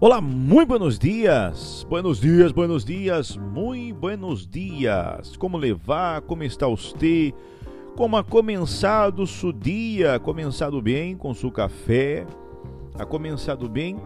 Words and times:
Olá, 0.00 0.20
muito 0.20 0.68
buenos 0.68 0.96
dias. 0.96 1.84
Buenos 1.90 2.20
dias, 2.20 2.52
buenos 2.52 2.84
dias, 2.84 3.36
muito 3.36 3.98
buenos 3.98 4.46
dias. 4.46 5.36
Como 5.36 5.58
levar? 5.58 6.20
Como 6.20 6.44
está 6.44 6.68
você? 6.68 7.34
Como 7.96 8.16
ha 8.16 8.22
começado 8.22 9.26
seu 9.26 9.50
dia? 9.50 10.20
Começado 10.20 10.80
bem 10.80 11.16
com 11.16 11.34
seu 11.34 11.50
café? 11.50 12.24
Ha 12.96 13.04
começado 13.04 13.68
bem? 13.68 13.96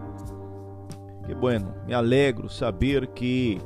Que 1.27 1.35
bueno, 1.35 1.71
me 1.85 1.93
alegro 1.93 2.49
saber 2.49 3.05
que 3.09 3.59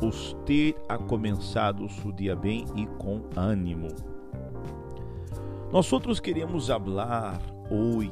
você 0.00 0.74
ha 0.88 0.96
começado 0.96 1.86
seu 1.90 2.10
dia 2.12 2.34
bem 2.34 2.64
e 2.76 2.86
com 2.96 3.20
ânimo. 3.36 3.88
Nós 5.70 5.92
outros 5.92 6.18
queremos 6.18 6.68
falar 6.68 7.38
hoje 7.70 8.10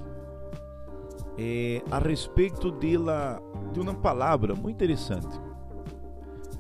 é, 1.38 1.82
a 1.90 1.98
respeito 1.98 2.70
de, 2.70 2.96
la, 2.96 3.40
de 3.72 3.80
uma 3.80 3.94
palavra 3.94 4.54
muito 4.54 4.76
interessante. 4.76 5.40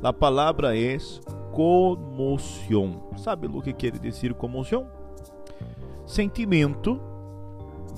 A 0.02 0.12
palavra 0.12 0.78
é 0.78 0.96
comoção. 1.52 3.10
Sabe 3.16 3.46
o 3.46 3.62
que 3.62 3.72
quer 3.72 3.98
dizer 3.98 4.34
comoção? 4.34 4.86
Sentimento 6.04 7.00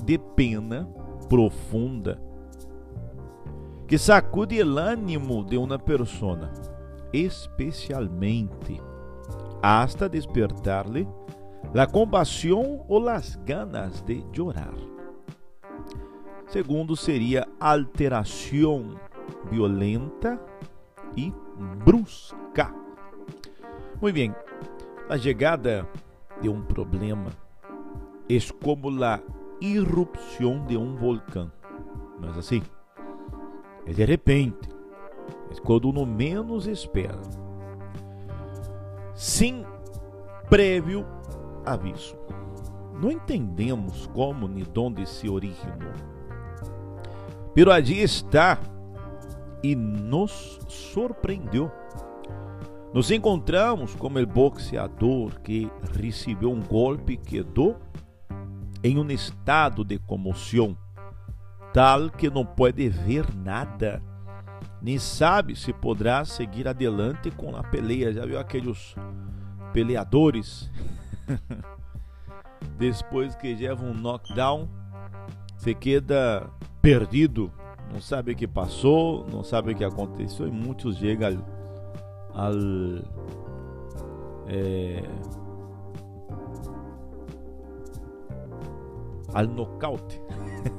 de 0.05 0.17
pena 0.17 0.89
profunda 1.29 2.21
que 3.87 3.99
sacude 3.99 4.63
o 4.63 4.79
ânimo 4.79 5.43
de 5.45 5.57
uma 5.57 5.79
pessoa, 5.79 6.51
especialmente 7.13 8.81
hasta 9.63 10.09
despertar-lhe 10.09 11.09
la 11.75 11.87
compaixão 11.87 12.85
ou 12.87 12.99
las 13.01 13.37
ganas 13.45 14.03
de 14.03 14.23
chorar. 14.33 14.98
Segundo 16.49 16.97
seria 16.97 17.47
alteração 17.61 18.99
violenta 19.51 20.41
e 21.15 21.31
brusca. 21.85 22.75
Muito 24.01 24.15
bem, 24.15 24.35
a 25.11 25.19
chegada 25.19 25.87
de 26.41 26.49
um 26.49 26.63
problema 26.63 27.31
é 28.31 28.39
como 28.65 29.05
a 29.05 29.21
irrupção 29.61 30.65
de 30.65 30.75
um 30.75 30.97
vulcão. 30.97 31.53
Não 32.19 32.35
é 32.35 32.39
assim? 32.39 32.63
É 33.85 33.93
de 33.93 34.05
repente, 34.07 34.71
é 35.51 35.61
quando 35.61 35.91
uno 35.91 36.07
menos 36.07 36.67
espera. 36.67 37.21
Sem 39.15 39.67
prévio 40.49 41.05
aviso. 41.67 42.17
Não 42.99 43.11
entendemos 43.11 44.07
como 44.15 44.49
nem 44.49 44.65
onde 44.79 45.05
se 45.05 45.29
originou 45.29 46.18
Pero 47.59 47.73
allí 47.73 48.01
está 48.01 48.57
e 49.65 49.75
nos 49.75 50.61
surpreendeu. 50.69 51.69
Nos 52.95 53.11
encontramos 53.11 53.97
como 53.97 54.21
o 54.21 54.25
boxeador 54.25 55.41
que 55.41 55.69
recebeu 55.93 56.53
um 56.53 56.61
golpe 56.61 57.15
e 57.15 57.17
quedou 57.17 57.77
em 58.81 58.97
um 58.97 59.11
estado 59.11 59.85
de 59.85 59.99
comoção, 59.99 60.79
tal 61.73 62.11
que 62.11 62.31
não 62.31 62.47
pode 62.47 62.89
ver 62.89 63.27
nada, 63.35 64.01
nem 64.81 64.97
sabe 64.97 65.57
se 65.57 65.73
poderá 65.73 66.25
seguir 66.25 66.69
adelante 66.69 67.29
com 67.33 67.57
a 67.57 67.65
peleia. 67.65 68.13
Já 68.13 68.25
viu 68.25 68.39
aqueles 68.39 68.95
peleadores? 69.73 70.71
Depois 72.79 73.35
que 73.35 73.53
levam 73.53 73.91
um 73.91 73.95
knockdown, 73.95 74.69
se 75.57 75.75
queda 75.75 76.49
perdido, 76.81 77.51
não 77.93 78.01
sabe 78.01 78.33
o 78.33 78.37
que 78.37 78.47
passou, 78.47 79.27
não 79.31 79.43
sabe 79.43 79.73
o 79.73 79.75
que 79.75 79.85
aconteceu 79.85 80.47
e 80.47 80.51
muitos 80.51 80.97
chegam 80.97 81.45
ao, 82.35 82.47
ao 82.47 82.55
é, 84.47 85.03
al 89.35 89.47
nocaute. 89.47 90.21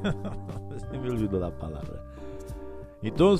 Se 0.90 0.97
me 0.97 1.09
olvidou 1.09 1.40
da 1.40 1.51
palavra. 1.51 2.03
Então, 3.02 3.35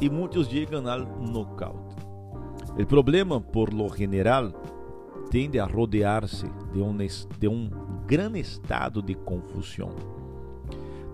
e 0.00 0.10
muitos 0.10 0.48
chegam 0.48 0.86
ao 0.88 1.00
nocaute. 1.00 1.96
O 2.78 2.86
problema, 2.86 3.40
por 3.40 3.72
lo 3.72 3.88
general, 3.94 4.50
tende 5.30 5.60
a 5.60 5.64
rodear-se 5.64 6.46
de 6.72 6.80
um, 6.80 6.96
de 6.96 7.48
um 7.48 7.70
grande 8.06 8.40
estado 8.40 9.00
de 9.00 9.14
confusão 9.14 9.90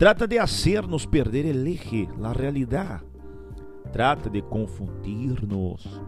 Trata 0.00 0.26
de 0.26 0.38
hacernos 0.38 1.06
perder 1.06 1.44
el 1.44 1.66
eje, 1.66 2.08
la 2.18 2.32
realidad. 2.32 3.02
Trata 3.92 4.30
de 4.30 4.40
confundirnos. 4.40 6.00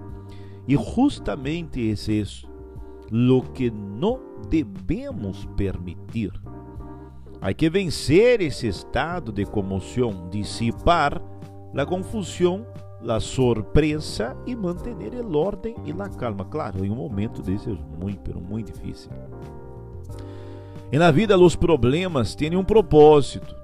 E 0.67 0.75
justamente 0.75 1.91
es 1.91 2.09
isso 2.09 2.49
lo 3.11 3.43
que 3.53 3.71
não 3.71 4.19
devemos 4.49 5.47
permitir. 5.59 6.33
Há 7.39 7.53
que 7.53 7.69
vencer 7.69 8.41
esse 8.41 8.67
estado 8.67 9.31
de 9.31 9.45
comoção, 9.45 10.27
dissipar 10.31 11.21
a 11.77 11.85
confusão, 11.85 12.67
a 13.07 13.21
surpresa 13.21 14.35
e 14.47 14.57
manter 14.57 14.97
o 15.23 15.37
ordem 15.37 15.75
e 15.85 15.93
a 15.93 16.09
calma. 16.09 16.47
Claro, 16.47 16.83
em 16.83 16.91
um 16.91 16.97
momento 16.97 17.43
desse 17.43 17.69
é 17.69 17.77
muito, 18.03 18.41
muito 18.41 18.73
difícil. 18.73 19.11
E 20.91 20.97
na 20.99 21.11
vida, 21.11 21.37
os 21.37 21.55
problemas 21.55 22.35
têm 22.35 22.57
um 22.57 22.65
propósito. 22.65 23.61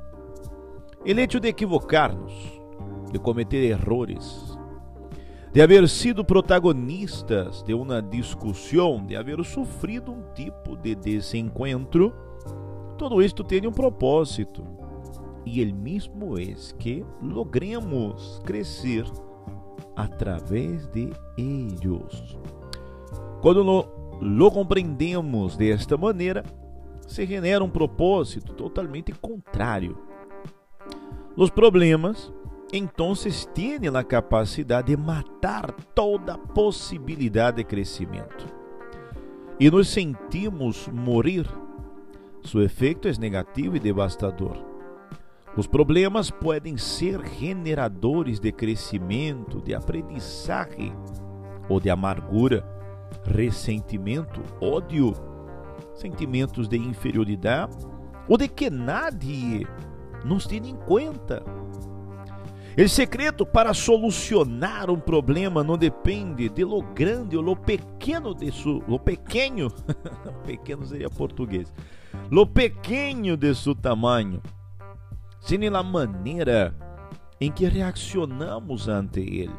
El 1.08 1.18
hecho 1.20 1.40
de 1.40 1.48
equivocar-nos, 1.48 2.34
de 3.10 3.18
cometer 3.18 3.64
errores, 3.64 4.58
de 5.54 5.62
haver 5.62 5.88
sido 5.88 6.22
protagonistas 6.22 7.62
de 7.62 7.72
uma 7.72 8.02
discussão, 8.02 9.02
de 9.06 9.16
haver 9.16 9.42
sofrido 9.42 10.12
um 10.12 10.20
tipo 10.34 10.76
de 10.76 10.94
desencontro, 10.94 12.12
todo 12.98 13.22
isto 13.22 13.42
tem 13.42 13.66
um 13.66 13.72
propósito. 13.72 14.62
E 15.46 15.62
ele 15.62 15.72
mesmo 15.72 16.38
é 16.38 16.54
que 16.78 17.02
logremos 17.22 18.42
crescer 18.44 19.06
através 19.96 20.86
de 20.88 21.10
eles. 21.38 22.36
Quando 23.40 23.62
lo, 23.62 24.18
lo 24.20 24.50
compreendemos 24.50 25.56
desta 25.56 25.96
maneira, 25.96 26.44
se 27.06 27.26
genera 27.26 27.64
um 27.64 27.70
propósito 27.70 28.52
totalmente 28.52 29.10
contrário 29.12 30.06
os 31.38 31.50
problemas, 31.50 32.32
então 32.72 33.12
têm 33.54 33.78
a 33.96 34.02
capacidade 34.02 34.88
de 34.88 35.00
matar 35.00 35.70
toda 35.94 36.36
possibilidade 36.36 37.58
de 37.58 37.64
crescimento. 37.64 38.44
E 39.60 39.70
nos 39.70 39.88
sentimos 39.88 40.88
morrer. 40.88 41.46
Seu 42.42 42.60
efeito 42.60 43.06
é 43.06 43.12
negativo 43.18 43.76
e 43.76 43.80
devastador. 43.80 44.56
Os 45.56 45.68
problemas 45.68 46.28
podem 46.28 46.76
ser 46.76 47.24
generadores 47.38 48.40
de 48.40 48.50
crescimento, 48.50 49.60
de 49.60 49.76
aprendizagem 49.76 50.92
ou 51.68 51.78
de 51.78 51.88
amargura, 51.88 52.66
ressentimento, 53.24 54.40
ódio, 54.60 55.12
sentimentos 55.94 56.66
de 56.66 56.78
inferioridade 56.78 57.76
ou 58.28 58.36
de 58.36 58.48
que 58.48 58.68
nadie 58.68 59.64
nos 60.24 60.46
tem 60.46 60.66
em 60.66 60.76
conta. 60.76 61.42
O 62.76 62.88
secreto 62.88 63.44
para 63.44 63.74
solucionar 63.74 64.88
um 64.88 65.00
problema 65.00 65.64
não 65.64 65.76
depende 65.76 66.48
de 66.48 66.64
lo 66.64 66.80
grande 66.80 67.36
ou 67.36 67.42
lo 67.42 67.56
pequeno 67.56 68.32
de 68.32 68.52
su, 68.52 68.84
lo 68.86 69.00
pequeno, 69.00 69.68
pequeno 70.46 70.86
seria 70.86 71.10
português, 71.10 71.72
lo 72.30 72.46
pequeno 72.46 73.36
de 73.36 73.52
seu 73.56 73.74
tamanho, 73.74 74.40
sino 75.40 75.76
a 75.76 75.82
maneira 75.82 76.72
em 77.40 77.50
que 77.50 77.66
reaccionamos 77.66 78.86
ante 78.86 79.20
ele. 79.20 79.56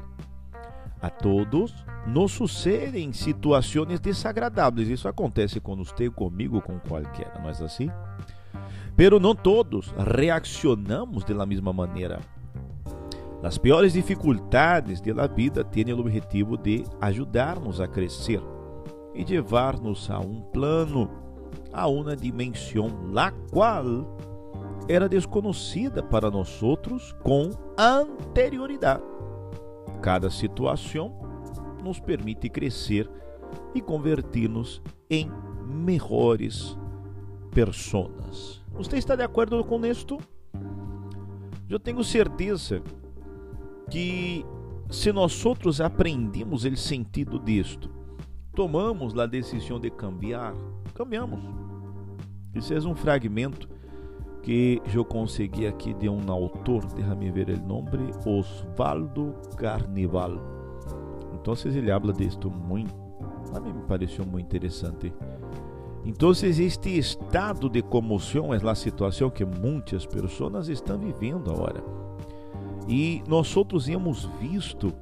A 1.01 1.09
todos 1.09 1.73
nos 2.05 2.31
sucedem 2.31 3.13
situações 3.13 3.99
desagradáveis. 3.99 4.89
Isso 4.89 5.07
acontece 5.07 5.59
com 5.59 5.75
você, 5.75 6.09
comigo, 6.09 6.61
com 6.61 6.79
qualquer, 6.79 7.33
não 7.39 7.47
é 7.47 7.51
assim? 7.51 7.89
Pero 8.99 9.17
não 9.17 9.33
todos 9.33 9.93
reaccionamos 9.97 11.23
da 11.23 11.45
mesma 11.45 11.71
maneira. 11.71 12.19
As 13.41 13.57
piores 13.57 13.93
dificuldades 13.93 14.99
da 14.99 15.25
vida 15.25 15.63
têm 15.63 15.93
o 15.93 15.99
objetivo 16.01 16.57
de 16.57 16.83
ajudar-nos 16.99 17.79
a 17.79 17.87
crescer 17.87 18.41
e 19.15 19.23
levar-nos 19.23 20.11
a 20.11 20.19
um 20.19 20.41
plano, 20.41 21.09
a 21.71 21.87
uma 21.87 22.13
dimensão, 22.13 23.09
la 23.09 23.31
qual 23.31 24.17
era 24.89 25.07
desconhecida 25.07 26.03
para 26.03 26.29
nós 26.29 26.59
com 27.23 27.51
anterioridade. 27.77 29.03
Cada 30.01 30.29
situação 30.29 31.17
nos 31.81 32.01
permite 32.01 32.49
crescer 32.49 33.09
e 33.73 33.79
convertir-nos 33.79 34.81
em 35.09 35.31
melhores 35.65 36.77
pessoas. 37.65 38.61
Você 38.71 38.97
está 38.97 39.15
de 39.17 39.23
acordo 39.23 39.61
com 39.65 39.85
isto? 39.85 40.17
Eu 41.69 41.77
tenho 41.77 42.01
certeza 42.03 42.81
que 43.91 44.45
se 44.89 45.11
nós 45.11 45.45
outros 45.45 45.81
aprendemos 45.81 46.63
o 46.63 46.75
sentido 46.77 47.37
disto, 47.37 47.89
tomamos 48.55 49.17
a 49.19 49.25
decisão 49.25 49.77
de 49.77 49.89
cambiar, 49.89 50.53
cambiamos. 50.93 51.41
Isso 52.55 52.73
é 52.73 52.79
um 52.79 52.95
fragmento 52.95 53.67
que 54.41 54.81
eu 54.93 55.03
consegui 55.03 55.67
aqui 55.67 55.93
de 55.93 56.07
um 56.07 56.31
autor, 56.31 56.85
déjame 56.93 57.29
ver 57.29 57.49
o 57.49 57.67
nome, 57.67 58.09
Osvaldo 58.25 59.35
Carnival. 59.57 60.31
Então 61.33 61.53
ele 61.65 61.91
habla 61.91 62.13
disto 62.13 62.49
muito, 62.49 62.95
a 63.53 63.59
mim 63.59 63.73
me 63.73 63.83
pareceu 63.83 64.25
muito 64.25 64.45
interessante. 64.45 65.13
Então, 66.05 66.31
este 66.31 66.97
estado 66.97 67.69
de 67.69 67.81
comoção 67.81 68.53
é 68.53 68.57
a 68.57 68.75
situação 68.75 69.29
que 69.29 69.45
muitas 69.45 70.05
pessoas 70.05 70.67
estão 70.69 70.97
vivendo 70.97 71.51
agora. 71.51 71.83
E 72.87 73.21
nós 73.27 73.55
outros 73.55 73.87
hemos 73.87 74.25
visto 74.39 74.93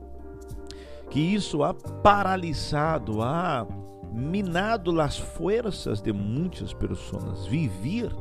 que 1.09 1.19
isso 1.19 1.63
ha 1.63 1.73
paralisado, 1.73 3.21
ha 3.21 3.65
minado 4.11 4.99
as 4.99 5.17
forças 5.17 6.01
de 6.01 6.11
muitas 6.11 6.73
pessoas. 6.73 7.45
Viver 7.45 8.13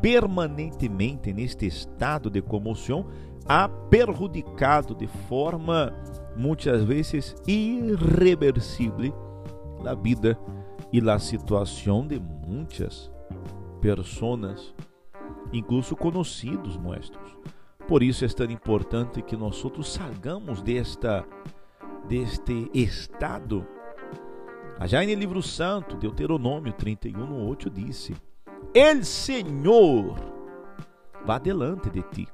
permanentemente 0.00 1.32
neste 1.32 1.66
estado 1.66 2.28
de 2.28 2.42
comoção 2.42 3.06
ha 3.46 3.68
perjudicado 3.68 4.94
de 4.94 5.06
forma 5.06 5.92
muitas 6.36 6.82
vezes 6.82 7.36
irreversível 7.46 9.14
a 9.86 9.94
vida 9.94 10.38
e 10.92 11.08
a 11.08 11.18
situação 11.18 12.06
de 12.06 12.20
muitas 12.20 13.10
pessoas, 13.80 14.74
incluso 15.52 15.96
conhecidos 15.96 16.76
nossos. 16.76 17.38
Por 17.88 18.02
isso 18.02 18.24
é 18.24 18.28
tão 18.28 18.50
importante 18.50 19.22
que 19.22 19.36
nós 19.36 19.64
outros 19.64 19.92
salgamos 19.92 20.62
desta 20.62 21.24
deste 22.08 22.70
estado. 22.74 23.66
Já 24.84 25.02
no 25.02 25.14
livro 25.14 25.42
santo, 25.42 25.96
Deuteronômio 25.96 26.72
31, 26.72 27.46
8 27.48 27.70
disse: 27.70 28.14
El 28.74 29.04
Senhor 29.04 30.16
vá 31.24 31.38
delante 31.38 31.90
de 31.90 32.02
ti. 32.02 32.28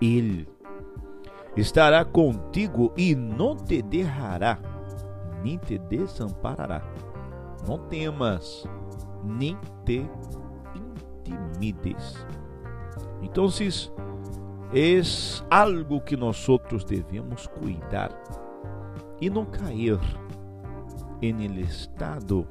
Ele 0.00 0.48
estará 1.56 2.04
contigo 2.04 2.92
e 2.96 3.14
não 3.14 3.56
te 3.56 3.82
derrará, 3.82 4.58
nem 5.42 5.58
te 5.58 5.78
desamparará. 5.78 6.82
Não 7.66 7.78
temas, 7.88 8.64
nem 9.24 9.56
te 9.84 10.08
intimides. 10.74 12.26
Então, 13.22 13.48
é 14.72 15.00
algo 15.50 16.00
que 16.00 16.16
nós 16.16 16.48
outros 16.48 16.84
devemos 16.84 17.46
cuidar 17.46 18.10
e 19.20 19.30
não 19.30 19.44
cair 19.46 19.98
em 21.22 21.60
estado 21.60 22.46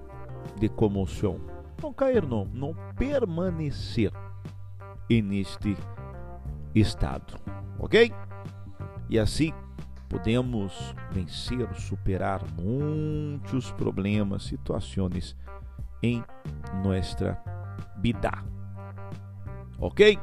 de 0.60 0.70
comoção. 0.70 1.40
Não 1.82 1.94
cair, 1.94 2.26
não, 2.26 2.46
não 2.46 2.74
permanecer 2.96 4.12
neste 5.10 5.78
estado, 6.74 7.36
ok? 7.80 8.12
E 9.10 9.20
assim 9.20 9.54
podemos 10.10 10.94
vencer, 11.12 11.68
superar 11.76 12.42
muitos 12.60 13.72
problemas, 13.72 14.44
situações 14.44 15.36
em 16.02 16.24
nossa 16.84 17.38
vida, 17.98 18.32
ok? 19.80 20.18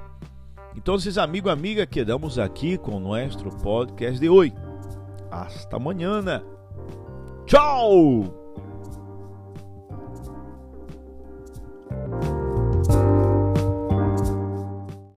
Então, 0.76 0.96
amigo, 1.19 1.50
amiga, 1.50 1.87
quedamos 1.87 2.38
aqui 2.38 2.79
com 2.79 2.99
nosso 2.99 3.50
podcast 3.62 4.19
de 4.19 4.29
hoje. 4.29 4.55
Hasta 5.31 5.76
amanhã. 5.76 6.23
Tchau! 7.46 8.41